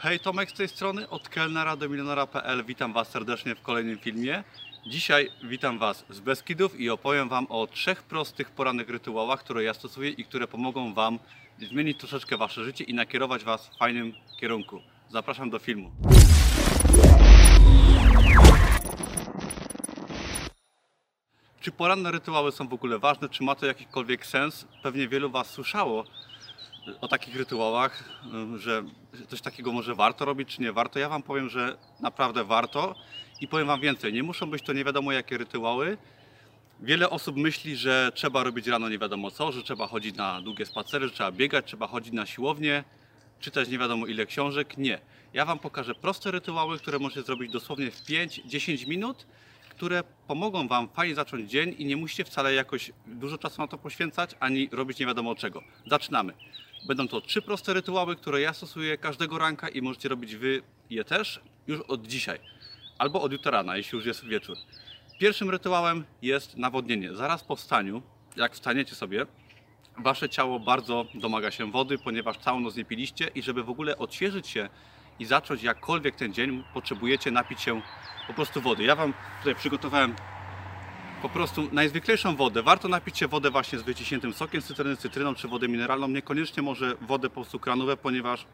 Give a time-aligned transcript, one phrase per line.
[0.00, 2.64] Hej, Tomek z tej strony, od kelnera do milionera.pl.
[2.64, 4.44] Witam Was serdecznie w kolejnym filmie.
[4.86, 9.74] Dzisiaj witam Was z Beskidów i opowiem Wam o trzech prostych porannych rytuałach, które ja
[9.74, 11.18] stosuję i które pomogą Wam
[11.58, 14.80] zmienić troszeczkę Wasze życie i nakierować Was w fajnym kierunku.
[15.08, 15.90] Zapraszam do filmu.
[21.60, 23.28] Czy poranne rytuały są w ogóle ważne?
[23.28, 24.66] Czy ma to jakikolwiek sens?
[24.82, 26.04] Pewnie wielu Was słyszało
[27.00, 28.20] o takich rytuałach,
[28.56, 28.84] że
[29.28, 30.98] coś takiego może warto robić, czy nie warto.
[30.98, 32.94] Ja Wam powiem, że naprawdę warto
[33.40, 34.12] i powiem Wam więcej.
[34.12, 35.98] Nie muszą być to nie wiadomo jakie rytuały.
[36.80, 40.66] Wiele osób myśli, że trzeba robić rano nie wiadomo co, że trzeba chodzić na długie
[40.66, 42.84] spacery, że trzeba biegać, trzeba chodzić na siłownię,
[43.40, 44.78] czytać nie wiadomo ile książek.
[44.78, 44.98] Nie.
[45.32, 49.26] Ja Wam pokażę proste rytuały, które możecie zrobić dosłownie w 5-10 minut,
[49.70, 53.78] które pomogą Wam fajnie zacząć dzień i nie musicie wcale jakoś dużo czasu na to
[53.78, 55.62] poświęcać, ani robić nie wiadomo czego.
[55.86, 56.32] Zaczynamy.
[56.86, 61.04] Będą to trzy proste rytuały, które ja stosuję każdego ranka i możecie robić Wy je
[61.04, 62.38] też już od dzisiaj.
[62.98, 64.56] Albo od jutra rana, jeśli już jest wieczór.
[65.18, 67.14] Pierwszym rytuałem jest nawodnienie.
[67.14, 68.02] Zaraz po wstaniu,
[68.36, 69.26] jak wstaniecie sobie,
[69.98, 73.98] Wasze ciało bardzo domaga się wody, ponieważ całą noc nie piliście i żeby w ogóle
[73.98, 74.68] odświeżyć się
[75.18, 77.82] i zacząć jakkolwiek ten dzień, potrzebujecie napić się
[78.26, 78.84] po prostu wody.
[78.84, 80.14] Ja Wam tutaj przygotowałem
[81.22, 82.62] po prostu najzwyklejszą wodę.
[82.62, 86.08] Warto napić się wodę właśnie z wyciśniętym sokiem z cytryny, cytryną czy wodę mineralną.
[86.08, 88.46] Niekoniecznie może wodę po prostu kranowe, ponieważ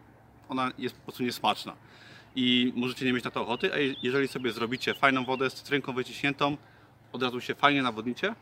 [0.48, 1.76] ona jest po prostu niesmaczna.
[2.36, 5.92] I możecie nie mieć na to ochoty, a jeżeli sobie zrobicie fajną wodę z cytrynką
[5.92, 6.56] wyciśniętą,
[7.12, 8.34] od razu się fajnie nawodnicie.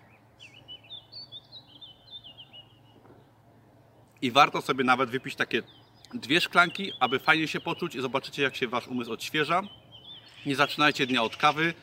[4.22, 5.62] I warto sobie nawet wypić takie
[6.14, 9.62] dwie szklanki, aby fajnie się poczuć i zobaczycie jak się Wasz umysł odświeża.
[10.46, 11.74] Nie zaczynajcie dnia od kawy,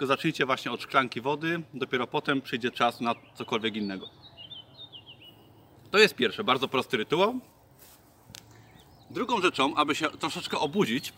[0.00, 4.08] tylko zacznijcie właśnie od szklanki wody, dopiero potem przyjdzie czas na cokolwiek innego.
[5.90, 7.40] To jest pierwsze, bardzo prosty rytuał.
[9.10, 11.12] Drugą rzeczą, aby się troszeczkę obudzić,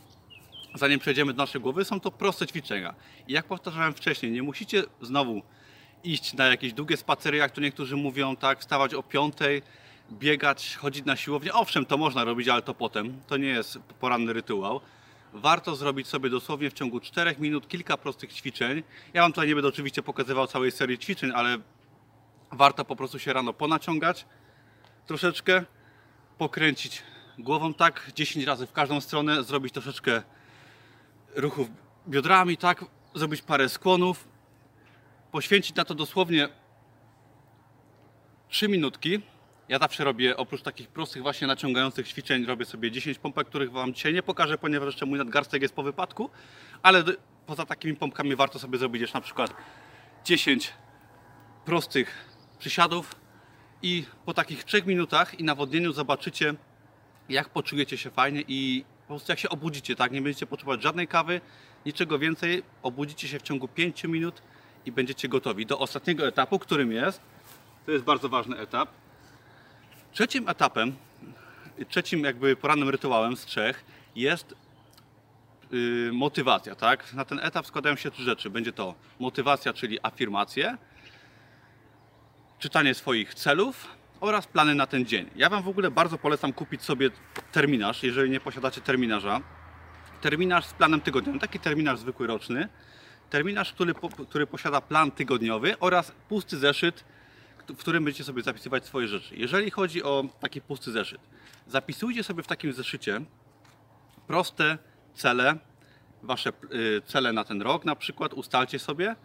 [0.74, 2.94] zanim przejdziemy do naszej głowy, są to proste ćwiczenia.
[3.28, 5.42] I jak powtarzałem wcześniej, nie musicie znowu
[6.04, 9.62] iść na jakieś długie spacery, jak to niektórzy mówią, tak, wstawać o piątej,
[10.12, 11.52] biegać, chodzić na siłownię.
[11.52, 13.20] Owszem, to można robić, ale to potem.
[13.26, 14.80] To nie jest poranny rytuał
[15.32, 18.82] warto zrobić sobie dosłownie w ciągu 4 minut kilka prostych ćwiczeń.
[19.14, 21.58] Ja Wam tutaj nie będę oczywiście pokazywał całej serii ćwiczeń, ale
[22.52, 24.26] warto po prostu się rano ponaciągać
[25.06, 25.64] troszeczkę,
[26.38, 27.02] pokręcić
[27.38, 30.22] głową tak 10 razy w każdą stronę, zrobić troszeczkę
[31.34, 31.68] ruchów
[32.08, 32.84] biodrami, tak,
[33.14, 34.28] zrobić parę skłonów,
[35.32, 36.48] poświęcić na to dosłownie
[38.48, 39.22] 3 minutki
[39.68, 43.94] ja zawsze robię, oprócz takich prostych właśnie naciągających ćwiczeń, robię sobie 10 pompek, których Wam
[43.94, 46.30] dzisiaj nie pokażę, ponieważ jeszcze mój nadgarstek jest po wypadku,
[46.82, 47.04] ale
[47.46, 49.54] poza takimi pompkami warto sobie zrobić jeszcze na przykład
[50.24, 50.72] 10
[51.64, 52.24] prostych
[52.58, 53.14] przysiadów
[53.82, 56.54] i po takich 3 minutach i nawodnieniu zobaczycie,
[57.28, 60.12] jak poczujecie się fajnie i po prostu jak się obudzicie, tak?
[60.12, 61.40] Nie będziecie potrzebować żadnej kawy,
[61.86, 64.42] niczego więcej, obudzicie się w ciągu 5 minut
[64.86, 67.20] i będziecie gotowi do ostatniego etapu, którym jest,
[67.86, 68.88] to jest bardzo ważny etap,
[70.12, 70.96] Trzecim etapem,
[71.88, 73.84] trzecim jakby porannym rytuałem z trzech
[74.16, 74.54] jest
[75.70, 77.12] yy, motywacja, tak?
[77.12, 78.50] Na ten etap składają się trzy rzeczy.
[78.50, 80.76] Będzie to motywacja, czyli afirmacje,
[82.58, 83.88] czytanie swoich celów
[84.20, 85.30] oraz plany na ten dzień.
[85.36, 87.10] Ja Wam w ogóle bardzo polecam kupić sobie
[87.52, 89.40] terminarz, jeżeli nie posiadacie terminarza.
[90.20, 92.68] Terminarz z planem tygodniowym, taki terminarz zwykły roczny.
[93.30, 93.94] Terminarz, który,
[94.28, 97.04] który posiada plan tygodniowy oraz pusty zeszyt
[97.68, 99.36] w którym będziecie sobie zapisywać swoje rzeczy.
[99.36, 101.20] Jeżeli chodzi o taki pusty zeszyt,
[101.66, 103.20] zapisujcie sobie w takim zeszycie
[104.26, 104.78] proste
[105.14, 105.58] cele,
[106.22, 109.16] wasze y, cele na ten rok na przykład, ustalcie sobie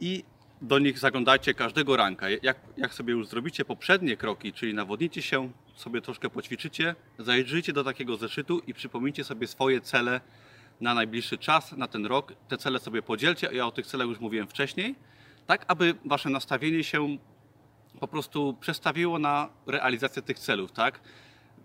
[0.00, 0.24] i
[0.62, 2.26] do nich zaglądajcie każdego ranka.
[2.42, 7.84] Jak, jak sobie już zrobicie poprzednie kroki, czyli nawodnicie się, sobie troszkę poćwiczycie, zajrzyjcie do
[7.84, 10.20] takiego zeszytu i przypomnijcie sobie swoje cele
[10.80, 12.32] na najbliższy czas, na ten rok.
[12.48, 14.94] Te cele sobie podzielcie, ja o tych celach już mówiłem wcześniej,
[15.46, 17.18] tak aby wasze nastawienie się
[18.02, 21.00] po prostu przestawiło na realizację tych celów, tak?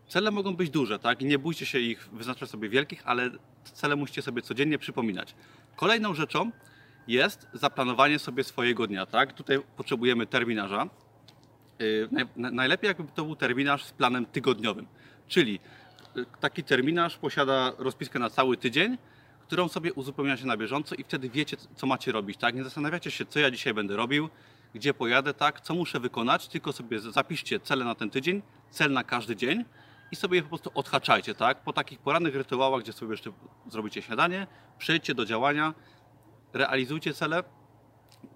[0.07, 1.21] Cele mogą być duże, tak?
[1.21, 3.29] I nie bójcie się ich wyznaczać sobie wielkich, ale
[3.63, 5.35] cele musicie sobie codziennie przypominać.
[5.75, 6.51] Kolejną rzeczą
[7.07, 9.33] jest zaplanowanie sobie swojego dnia, tak?
[9.33, 10.89] Tutaj potrzebujemy terminarza.
[11.79, 14.87] Yy, najlepiej jakby to był terminarz z planem tygodniowym,
[15.27, 15.59] czyli
[16.15, 18.97] yy, taki terminarz posiada rozpiskę na cały tydzień,
[19.41, 22.55] którą sobie uzupełniacie na bieżąco i wtedy wiecie, co macie robić, tak?
[22.55, 24.29] Nie zastanawiacie się, co ja dzisiaj będę robił,
[24.73, 29.03] gdzie pojadę, tak, co muszę wykonać, tylko sobie zapiszcie cele na ten tydzień, cel na
[29.03, 29.65] każdy dzień
[30.11, 31.61] i sobie je po prostu odhaczajcie, tak.
[31.63, 33.31] Po takich porannych rytuałach, gdzie sobie jeszcze
[33.67, 34.47] zrobicie śniadanie,
[34.77, 35.73] przejdźcie do działania,
[36.53, 37.43] realizujcie cele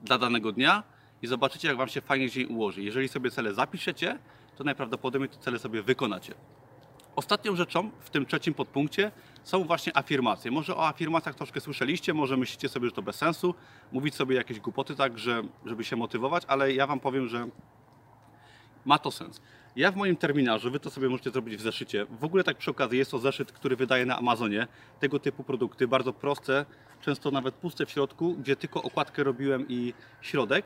[0.01, 0.83] dla danego dnia
[1.21, 2.83] i zobaczycie, jak Wam się fajnie dzień ułoży.
[2.83, 4.19] Jeżeli sobie cele zapiszecie,
[4.57, 6.33] to najprawdopodobniej te cele sobie wykonacie.
[7.21, 9.11] Ostatnią rzeczą w tym trzecim podpunkcie
[9.43, 10.51] są właśnie afirmacje.
[10.51, 13.55] Może o afirmacjach troszkę słyszeliście, może myślicie sobie, że to bez sensu,
[13.91, 17.47] mówić sobie jakieś głupoty tak, że, żeby się motywować, ale ja Wam powiem, że
[18.85, 19.41] ma to sens.
[19.75, 22.05] Ja w moim terminarzu, Wy to sobie możecie zrobić w zeszycie.
[22.05, 24.67] W ogóle tak przy okazji jest to zeszyt, który wydaje na Amazonie
[24.99, 26.65] tego typu produkty, bardzo proste,
[27.01, 30.65] często nawet puste w środku, gdzie tylko okładkę robiłem i środek.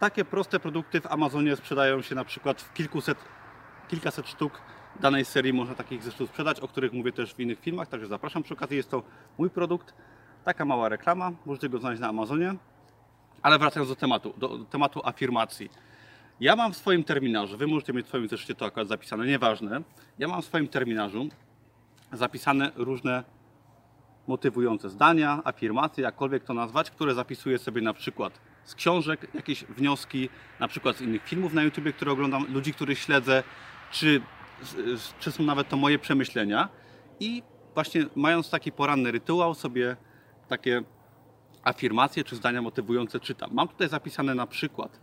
[0.00, 3.18] Takie proste produkty w Amazonie sprzedają się na przykład w kilkuset,
[3.88, 4.60] kilkaset sztuk
[5.00, 8.42] danej serii można takich zeszytów sprzedać, o których mówię też w innych filmach, także zapraszam
[8.42, 8.76] przy okazji.
[8.76, 9.02] Jest to
[9.38, 9.94] mój produkt,
[10.44, 12.54] taka mała reklama, możecie go znaleźć na Amazonie.
[13.42, 15.70] Ale wracając do tematu, do tematu afirmacji.
[16.40, 19.82] Ja mam w swoim terminarzu, Wy możecie mieć w swoim zeszycie to akurat zapisane, nieważne.
[20.18, 21.28] Ja mam w swoim terminarzu
[22.12, 23.24] zapisane różne
[24.26, 30.28] motywujące zdania, afirmacje, jakkolwiek to nazwać, które zapisuję sobie na przykład z książek, jakieś wnioski,
[30.60, 33.42] na przykład z innych filmów na YouTube, które oglądam, ludzi, których śledzę,
[33.90, 34.20] czy,
[35.20, 36.68] czy są nawet to moje przemyślenia.
[37.20, 37.42] I
[37.74, 39.96] właśnie mając taki poranny rytuał, sobie
[40.48, 40.82] takie
[41.62, 43.50] afirmacje czy zdania motywujące czytam.
[43.52, 45.00] Mam tutaj zapisane na przykład,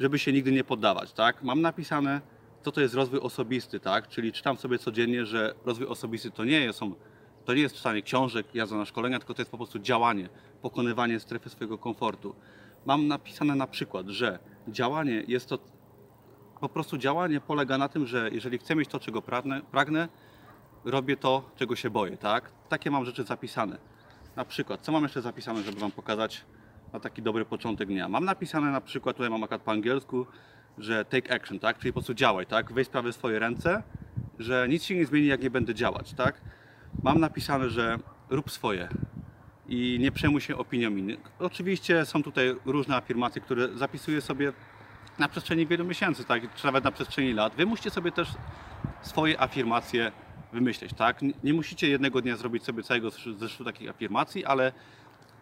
[0.00, 1.42] żeby się nigdy nie poddawać, tak?
[1.42, 2.20] Mam napisane,
[2.62, 4.08] co to jest rozwój osobisty, tak?
[4.08, 6.94] Czyli czytam sobie codziennie, że rozwój osobisty to nie jest, są,
[7.44, 10.28] to nie jest czytanie książek, jazda na szkolenia, tylko to jest po prostu działanie,
[10.62, 12.34] pokonywanie strefy swojego komfortu.
[12.86, 14.38] Mam napisane na przykład, że
[14.68, 15.58] działanie jest to
[16.60, 20.08] po prostu działanie polega na tym, że jeżeli chcę mieć to, czego pragnę, pragnę
[20.84, 22.52] robię to, czego się boję, tak?
[22.68, 23.78] Takie mam rzeczy zapisane.
[24.36, 26.44] Na przykład, co mam jeszcze zapisane, żeby Wam pokazać
[26.92, 28.08] na taki dobry początek dnia?
[28.08, 30.26] Mam napisane na przykład, tutaj mam akurat po angielsku,
[30.78, 31.78] że take action, tak?
[31.78, 32.72] Czyli po prostu działaj, tak?
[32.72, 33.82] Weź sprawy w swoje ręce,
[34.38, 36.40] że nic się nie zmieni, jak nie będę działać, tak?
[37.02, 37.98] Mam napisane, że
[38.30, 38.88] rób swoje
[39.68, 41.20] i nie przejmuj się opinią innych.
[41.38, 44.52] Oczywiście są tutaj różne afirmacje, które zapisuję sobie
[45.20, 46.54] na przestrzeni wielu miesięcy, tak?
[46.54, 47.54] Czy nawet na przestrzeni lat.
[47.54, 48.28] Wy musicie sobie też
[49.02, 50.12] swoje afirmacje
[50.52, 51.20] wymyśleć, tak?
[51.44, 54.72] Nie- musicie jednego dnia zrobić sobie całego zeszytu takich afirmacji, ale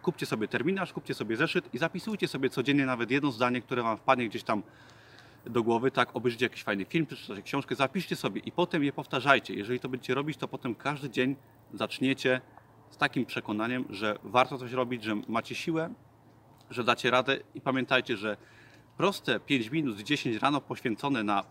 [0.01, 3.97] kupcie sobie terminarz, kupcie sobie zeszyt i zapisujcie sobie codziennie nawet jedno zdanie, które Wam
[3.97, 4.63] wpadnie gdzieś tam
[5.45, 9.53] do głowy, tak, obejrzycie jakiś fajny film, przeczytacie książkę, zapiszcie sobie i potem je powtarzajcie.
[9.53, 11.35] Jeżeli to będziecie robić, to potem każdy dzień
[11.73, 12.41] zaczniecie
[12.89, 15.93] z takim przekonaniem, że warto coś robić, że macie siłę,
[16.69, 18.37] że dacie radę i pamiętajcie, że
[18.99, 21.43] proste 5 minut, 10 rano poświęcone na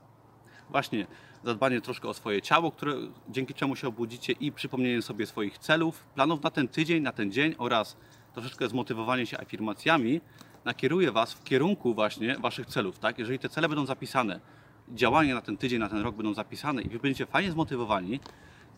[0.71, 1.07] właśnie
[1.45, 2.95] zadbanie troszkę o swoje ciało, które,
[3.29, 7.33] dzięki czemu się obudzicie i przypomnienie sobie swoich celów, planów na ten tydzień, na ten
[7.33, 7.97] dzień oraz
[8.35, 10.21] troszeczkę zmotywowanie się afirmacjami
[10.65, 12.99] nakieruje Was w kierunku właśnie Waszych celów.
[12.99, 13.19] Tak?
[13.19, 14.41] Jeżeli te cele będą zapisane,
[14.89, 18.21] działania na ten tydzień, na ten rok będą zapisane i Wy będziecie fajnie zmotywowani,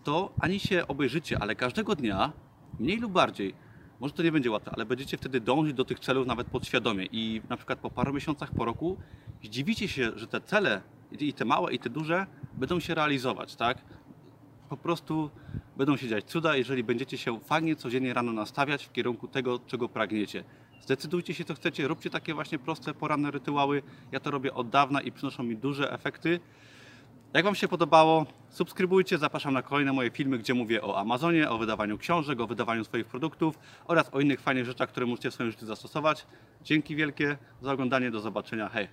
[0.05, 2.33] to ani się obejrzycie, ale każdego dnia,
[2.79, 3.55] mniej lub bardziej,
[4.01, 7.43] może to nie będzie łatwe, ale będziecie wtedy dążyć do tych celów nawet podświadomie i
[7.49, 8.97] na przykład po paru miesiącach, po roku
[9.43, 10.83] zdziwicie się, że te cele
[11.21, 13.79] i te małe i te duże będą się realizować, tak?
[14.69, 15.31] Po prostu
[15.77, 19.89] będą się dziać cuda, jeżeli będziecie się fajnie codziennie rano nastawiać w kierunku tego, czego
[19.89, 20.45] pragniecie.
[20.81, 23.83] Zdecydujcie się, co chcecie, róbcie takie właśnie proste, poranne rytuały.
[24.13, 26.41] Ja to robię od dawna i przynoszą mi duże efekty.
[27.35, 31.59] Jak Wam się podobało, subskrybujcie, zapraszam na kolejne moje filmy, gdzie mówię o Amazonie, o
[31.59, 35.51] wydawaniu książek, o wydawaniu swoich produktów oraz o innych fajnych rzeczach, które możecie w swoim
[35.51, 36.27] życiu zastosować.
[36.63, 38.89] Dzięki wielkie za oglądanie, do zobaczenia, hej!